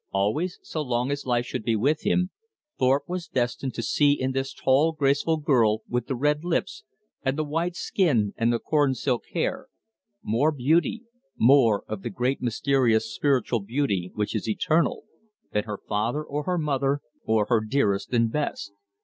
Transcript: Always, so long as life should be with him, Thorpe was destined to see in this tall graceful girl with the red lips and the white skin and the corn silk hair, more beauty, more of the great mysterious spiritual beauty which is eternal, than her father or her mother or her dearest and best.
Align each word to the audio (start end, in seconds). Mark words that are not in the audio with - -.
Always, 0.11 0.57
so 0.63 0.81
long 0.81 1.11
as 1.11 1.27
life 1.27 1.45
should 1.45 1.61
be 1.61 1.75
with 1.75 2.01
him, 2.01 2.31
Thorpe 2.79 3.07
was 3.07 3.27
destined 3.27 3.75
to 3.75 3.83
see 3.83 4.13
in 4.13 4.31
this 4.31 4.51
tall 4.51 4.93
graceful 4.93 5.37
girl 5.37 5.83
with 5.87 6.07
the 6.07 6.15
red 6.15 6.43
lips 6.43 6.83
and 7.21 7.37
the 7.37 7.43
white 7.43 7.75
skin 7.75 8.33
and 8.35 8.51
the 8.51 8.57
corn 8.57 8.95
silk 8.95 9.25
hair, 9.35 9.67
more 10.23 10.51
beauty, 10.51 11.03
more 11.37 11.83
of 11.87 12.01
the 12.01 12.09
great 12.09 12.41
mysterious 12.41 13.13
spiritual 13.13 13.59
beauty 13.59 14.11
which 14.15 14.33
is 14.35 14.49
eternal, 14.49 15.03
than 15.51 15.65
her 15.65 15.77
father 15.77 16.23
or 16.23 16.45
her 16.45 16.57
mother 16.57 17.01
or 17.23 17.45
her 17.45 17.61
dearest 17.61 18.11
and 18.11 18.31
best. 18.31 18.73